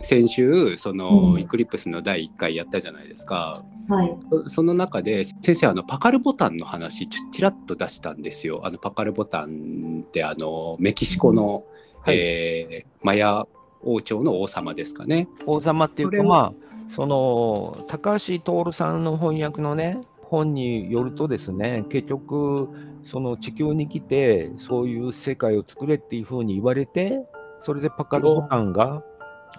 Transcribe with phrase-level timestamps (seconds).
[0.00, 1.40] 先週その、うん。
[1.40, 3.64] イクリプスの第1回やったじゃないですか。
[3.88, 4.16] はい。
[4.30, 8.60] そその中で先生あのパカルボタンの話ちょちらっと出したんですよ。
[8.64, 11.64] あのパカルボタンってあのメキシコの、
[12.00, 13.46] はいえーマヤ
[13.84, 15.28] 王朝の王様ですかね。
[15.46, 22.68] 王様っていうか、まあ、その高橋徹さんの翻訳のね、本によるとですね、結局、
[23.04, 27.24] その地球に来て、そういう世界を作れっていうふうに言われて、
[27.60, 29.02] それでパカルボタンが、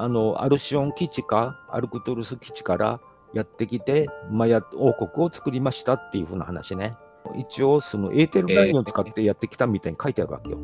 [0.00, 3.00] あのアルシオン基地か、アルクトゥルス基地から
[3.34, 6.94] やってきて、マヤ王国を作りましたっていうふうな話ね。
[7.36, 10.58] 一応、そのエーテルラインを使ってやってきたみたいに書いてあるわけよ。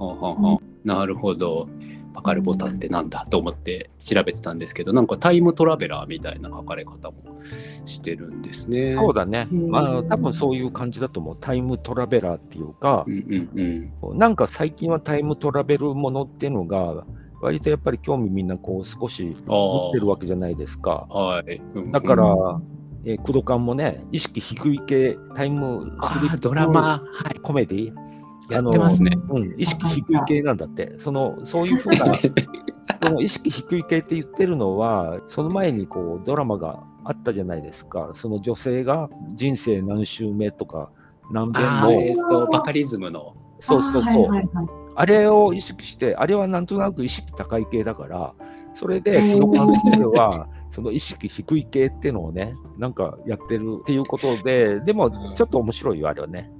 [0.00, 1.68] ほうほうほうなるほど
[2.12, 7.40] パカルボタンってなんだと思って調べてたんですけどなんかタイムトラベラーみたいな書かれ方も
[7.84, 8.96] してるんですね。
[8.96, 9.46] そうだね。
[9.52, 11.36] うんまあ、多分そういう感じだと思う。
[11.40, 17.06] タイムトラベラーっていうかう、んうんうんなんか最近はタイムトラベルものっていうのが、
[17.42, 21.06] 割とやっぱり興味みんなこう少し持ってるわけじゃないですか。
[21.10, 21.56] はい。
[21.74, 22.62] うんうんだから、う
[23.04, 27.92] えー、工藤館もね、意識低い系、タイムスリップドラマ、はい、コメディ
[28.48, 29.18] やってますね。
[29.28, 30.96] うん、意識低い系なんだって。
[30.98, 32.14] その、そういうふうな、
[33.02, 38.10] その意識低い系って言ってるのは、その前にこうドラマがあったじゃないですか。
[38.14, 40.90] その女性が人生何周目とか、
[41.32, 43.34] 何遍あーえっ、も、と、バカリズムの。
[43.58, 44.81] そうそうそう、はいはいはい。
[44.94, 48.34] あれを意識して、あれはなんとなく意識高い系だから、
[48.74, 56.50] それで、この関係では、その意識低い系っていうのをね、なんかやってるっていうことで、でもちょっと面白いよ、あれはね。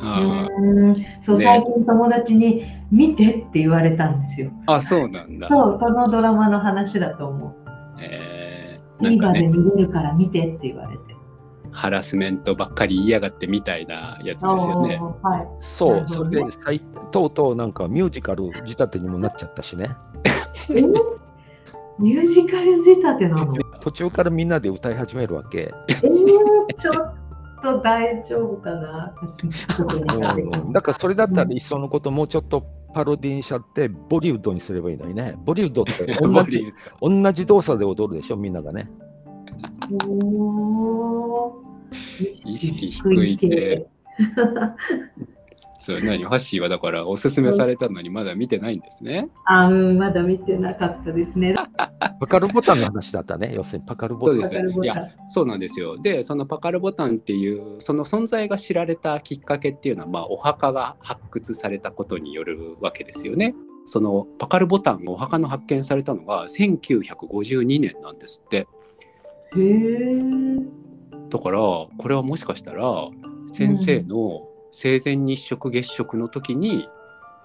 [0.00, 4.50] うんそう、ね最近友達に見てって言われたんですよ。
[4.66, 5.48] あ、そうなんだ。
[5.48, 7.54] そう、そのドラマの話だと思う。
[8.00, 11.21] えー、なんか TVer でね、見れるから見てって言われて。
[11.72, 15.00] ハラスメントばっかり言いやがってみたいなやつですよね。
[15.22, 15.48] はい。
[15.60, 19.96] そう、それで最、とうとうなんかミュージカル仕立てにもなっちゃったしね。
[20.70, 20.82] え？
[21.98, 23.54] ミュージカル仕立てなの？
[23.80, 25.72] 途中からみんなで歌い始めるわけ。
[25.88, 27.14] えー、ちょっ
[27.62, 29.14] と大丈夫かな？
[30.54, 35.36] うんだからそれだったらいっそのこともうちょっとパロディにしちゃって、ボリウッドにすればいいのにね。
[35.44, 36.58] ボリウッドって同じ
[37.00, 38.90] ィ同じ動作で踊るでしょ、みんながね。
[42.44, 43.86] 意識低い系。
[45.84, 46.22] そう何？
[46.22, 49.28] ファッシーはだからおすすめされたのにまだ見てないんですね。
[49.46, 51.54] あうん、まだ見てなかったですね。
[52.20, 54.40] パカルボタンの話だったね、要するにパカルボタン。
[54.42, 55.98] そうですパカルボタンいやそうなんですよ。
[55.98, 63.56] でそのパカルボタンっていうその存在が知られたきっかけっていうのは、まあ、お墓が発掘されたことによるわけですよね。
[63.84, 68.68] そのパカルボタンお墓の発見されたのが1952年なんですって。
[69.56, 70.62] へー。
[71.28, 73.08] だからこれはもしかしたら
[73.52, 76.88] 先生の生前日食月食の時に、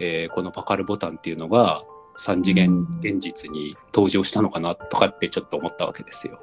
[0.00, 1.82] えーこのパカルボタンっていうのが
[2.18, 6.40] 3次元現実に登場したのかなとかってちょっと思ったわけですよ。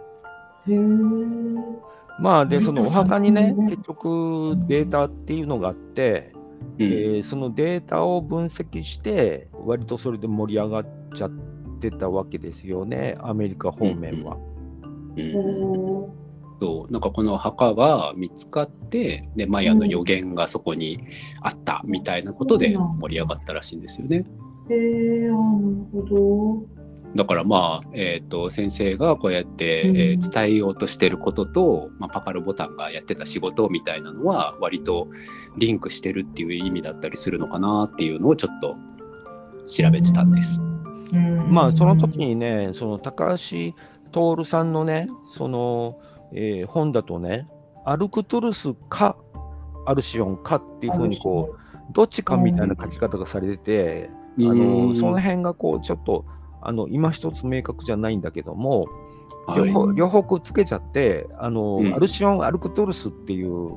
[0.68, 1.94] へー。
[2.19, 6.31] まあ、で、そのお墓にねうん、結局データっていうのがあって、
[6.79, 6.84] うん。
[6.84, 10.85] えーそのデータを分析して、割とそれで盛り上がっ
[11.16, 11.31] ちゃっ
[11.79, 14.35] てたわけですよね、アメリカ方面は。
[14.35, 14.53] うん
[15.18, 16.24] おー
[16.63, 21.00] そうなんかこの墓が見つかってでマヤの予言がそこに
[21.41, 24.23] あったみたいなことで盛り上がったらしいんですよね。
[24.69, 26.66] へえ、あなるほ
[27.16, 35.09] だからまあ、えー、と先生がこうやって、うんえー伝えようとしてることと、まあ、パカルボタンがやってた仕事みたいなのは割と
[35.57, 38.78] リンクしてるっていう意味だったりするのかなっていうのをちょっと
[39.68, 39.91] 調ど。
[39.91, 40.62] べてたんです。
[41.12, 41.53] うん。
[41.53, 43.73] まあ、その時にね、その高橋
[44.13, 46.00] 徹さんのね、その、
[46.31, 47.47] えー本だとね、
[47.85, 49.18] アルクトゥルスか
[49.85, 54.09] アルシオンかっていうふうにこう、どっちかみたいな書き方がされてて、
[54.40, 54.90] あうん。
[54.94, 56.25] のその辺がこうちょっと
[56.62, 58.88] あの今一つ明確じゃないんだけども、
[59.47, 59.66] はい。
[59.68, 61.94] 両方両方くっつけちゃってあの、うん。
[61.94, 63.72] アルシオン・アルクトゥルスっていう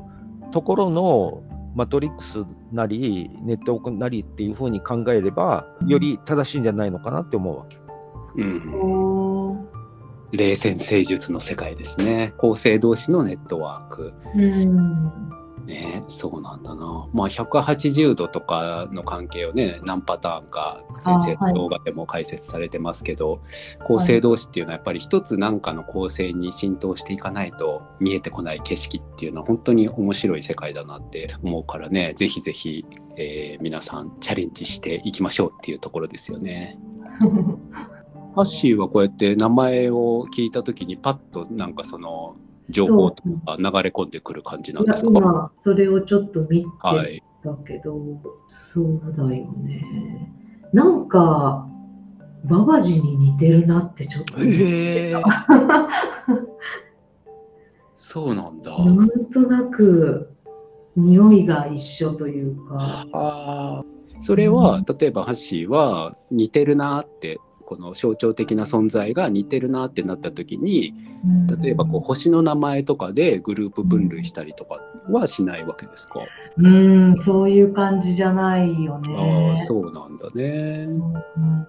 [0.52, 1.42] ところの
[1.74, 7.76] マトリックスなりネットワークなりっていうふうに考えればより正しいんじゃないのかなって思うわけ。
[8.36, 9.15] うん
[10.32, 12.34] 冷戦聖術の世界ですね。
[12.38, 14.12] 構成同士のネットワーク。
[14.34, 15.36] うん。
[15.66, 17.08] ね、そうなんだな。
[17.12, 23.42] まあ180度とかの関係をね何パターンか先生の動画でも解説されてますけど、
[23.84, 32.86] 構成同士っていうのはやっぱり一つ何かの構成に浸透していかないと見えてこない景色っていうのは本当に面白い世界だなって思うからねぜひぜひ、
[33.16, 36.78] えー皆さんチャレンジしていきましょうっていうところですよね。
[38.36, 42.36] ハッシーはこうやって名前を聞いた時にパッとなんかその
[42.68, 43.28] 情報とか
[43.58, 45.10] 流れ込んでくる感じなんですか？
[45.10, 47.22] 今、それをちょっと見てはい。
[47.42, 47.96] たけど、
[48.74, 50.30] そうだよね。
[50.72, 51.66] なんか、
[52.44, 54.34] ババジに似てるなってちょっと。
[54.38, 55.14] へえ
[57.94, 58.76] そうなんだ。
[58.84, 60.30] なんとなく
[60.96, 62.76] 匂いが一緒というか。
[63.12, 70.94] あーそれは例えばハッシーは似てるなってこの象徴的な存在が似てるなってなった時に
[71.60, 74.80] 例えばこう星の名前とかでグループ分類したりとか
[75.10, 76.20] はしないわけですか、
[76.56, 76.68] う、う
[77.12, 79.52] ん、そういう感じじゃないよあね。
[79.54, 80.86] あそうなんだね。
[80.88, 81.66] うん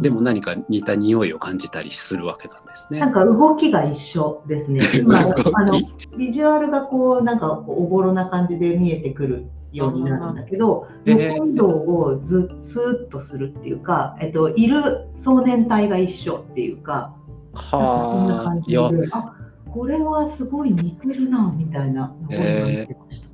[0.00, 3.00] でも何か似た匂いを感じたりするわけなんですね。
[3.00, 4.80] なんか動きが一緒ですね。
[4.94, 5.24] 今あ
[5.64, 5.80] の
[6.16, 17.14] ビジュアルがこうなんかおぼろな感じで見えてくるようになるんだけど、横移動をずスーッとするっていうか、えっといる壮年体が一緒っていうか、
[17.54, 19.34] はあ感じでいや、あ
[19.70, 23.25] これはすごい似てるなみたいなのが言ってました。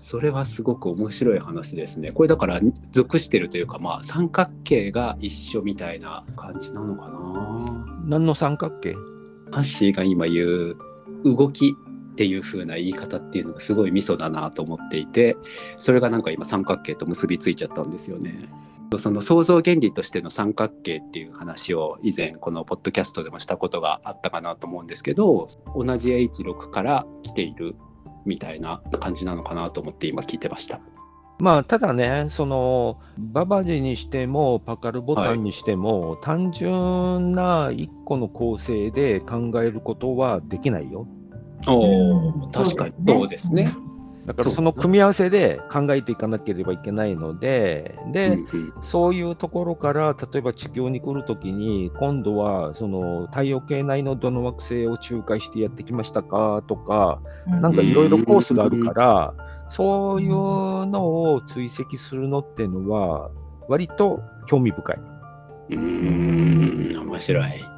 [0.00, 2.10] それはすごく面白い話ですね。
[2.10, 2.60] これだから
[2.90, 7.86] 属してるというかまあ三角形が一緒みたいな感じなのかな。
[8.06, 8.94] 何の三角形？
[9.52, 10.76] ハッシーが今言う
[11.24, 11.74] 動き
[12.12, 15.36] っていう風な言い方っていうのがすごいミソだなと思っていて
[15.76, 18.48] それがなんか今三角形と結びついちゃったんですよね。
[18.96, 25.46] その創造原理としての三角形っていう話を以前このポッドキャストでもしたことがあったかなと思うんですけど
[25.76, 27.76] 同じ H6 から来ている
[28.24, 30.80] みたいな感じなのかなと思って今聞いてました。
[31.40, 41.08] まあ、ただね、そのババジにしても、パカルボタンにしても、単純な一個の構成で考えることはできないよ。
[41.66, 43.72] おー確かにそうですね。。
[44.32, 48.38] だからその組み合わせで考えていかなければいけないので、で、
[48.82, 56.62] そういうところから、例えば地球に来るときに、今度はその太陽系内のどの惑星を仲介してやってきましたか？
[56.66, 59.34] とか、なんかいろいろコースがあるから、
[59.68, 63.30] そういうのを追跡するのっていうのは、
[63.68, 64.98] 割と興味深い。
[65.70, 67.00] うーん。
[67.00, 67.69] 面白い。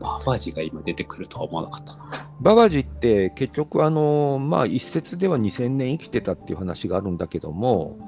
[0.00, 2.30] ババジが今出てくるとは思わなかったな。
[2.40, 7.98] ババジって結局あの、まあ、一説では2000年生きてたっていう話があるんだけども、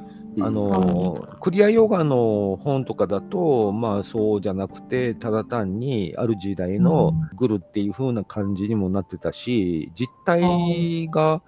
[0.40, 11.43] あのクリアヨガの本とかだと、まあそうじゃなくて、ただ単にある時代のグルっていう風な感じにもなってたし、実態が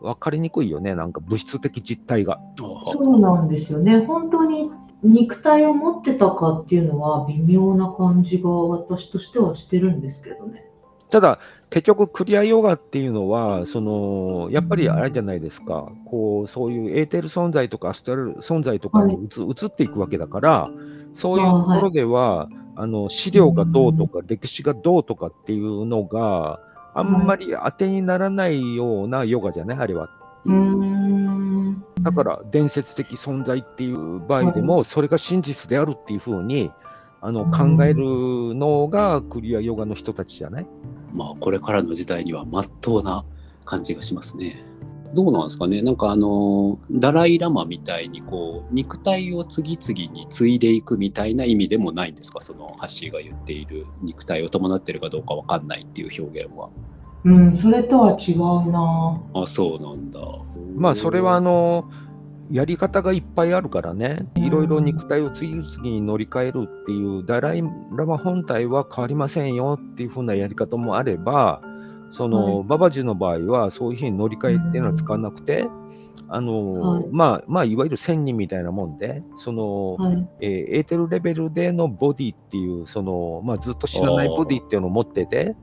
[0.00, 2.38] 分かりにくいよね、なんか物質的実態が。
[2.56, 3.98] そうなんですよね。
[3.98, 4.70] 本当に
[5.02, 10.64] 肉体を持ってたかっていうのは微妙な感じが私としてはしてるんですけどね。
[11.10, 11.38] ただ、
[11.70, 20.70] 結局、クリアヨガっていうのは、そのやっぱりあれじゃないですか、こうそういうエーテル存在とかアストラル存在とかに移,、移っていくわけだから、
[21.14, 26.60] そういうところでは、あの資料がどうとか、歴史がどうとかっていうのが
[26.94, 30.08] あんまり当てにならないようなヨガじゃない、あれは。
[30.44, 30.85] うーん。
[32.06, 36.70] だから、伝説的存在っていう場合でも、それが真実であるっていうふうに
[37.20, 40.66] あの考えるのがクリアヨガの人たちじゃない？
[41.12, 43.24] まあこれからの時代には真っ当な
[43.64, 44.64] 感じがしますね。
[45.14, 45.82] どうなんですかね？
[45.82, 52.40] なんかあのダライ・ラマみたいにこう肉体を次々に継いでいくみたいな意味でもないんですか？
[52.40, 56.70] そのハッシーが言っている肉体を伴ってるかどうかわかんないっていう表現は。
[57.26, 59.20] うん、それとは違うな。
[59.34, 60.20] あそうなんだ。
[60.76, 61.90] まあそれはあの
[62.50, 67.62] やり方がいっぱいあるからね、いろいろ肉体を次々に乗り換えるっていう、ダライ・
[67.96, 71.60] ラマ本体は変わりませんよっていう風なやり方もあれば、
[72.12, 75.68] その、はいババジの場合はそういうふうに乗り換えっていうのは使わなくて、
[76.28, 80.28] あのはいまあ、まあ、いわゆる仙人みたいなもんで、その、はい。
[80.40, 85.56] えーエーテルレベルでのボディっていう、その、まあ、ずっと知らないボディっていうのを持ってて、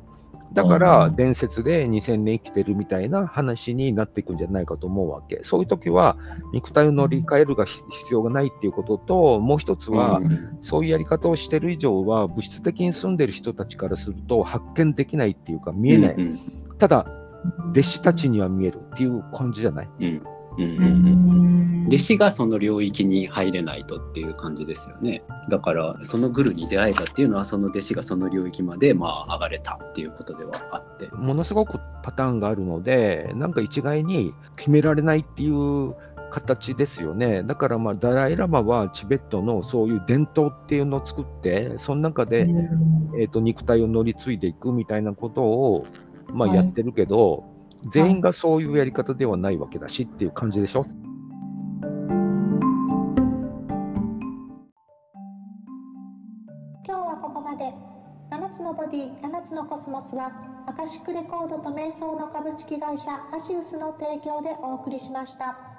[0.53, 5.41] だかうらん伝説で2000年生きてるみたいな話になっていくんじゃないかと思うわけ。
[5.43, 6.17] そういう時は
[6.53, 16.15] 肉体を乗り換えるが必要がないっていうことと、もう一つは、うんそういうやり方をしてる以上は、物質的に住んでる人たちからすると発見できないっていうか見えない。
[16.15, 16.39] うん。
[16.77, 17.05] ただ、
[17.71, 19.89] 弟子たちには見えるっていう感じじゃない？
[19.99, 20.21] うん
[20.57, 25.23] うんうんううん弟子がその領域に入れないとっていう感じですよね。
[25.49, 31.09] だからそのグルに出会えたっていうのはその弟子がその領域までまあ上がれたっていうことではあって。
[31.13, 35.95] ものすごくパターンがあるので、なんか一概に決められないっていう
[36.31, 37.43] 形ですよね。
[37.43, 42.47] だからまあダライ・ラマはチベットのそういう伝統っていうのを作って、その中で、
[43.19, 45.85] えー、と肉体を乗り継いでいくみたいなことを、
[46.31, 47.52] まあ、はいやってるけど、
[47.91, 50.85] 全員がそういうやり方ではないわけだしっていう感じでしょ？
[56.85, 57.73] 今日はここまで
[58.31, 60.31] 7つのボディ7つのコスモスは
[60.67, 65.72] アカシックレコードと瞑想の株式会社アシウスの提供でお送りしました。